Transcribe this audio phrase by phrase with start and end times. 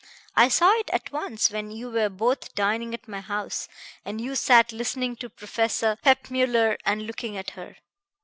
[0.35, 3.67] "I saw it at once when you were both dining at my house,
[4.03, 7.75] and you sat listening to Professor Peppmüller and looking at her.